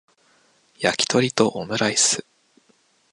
[0.79, 2.25] やきとりとオムライス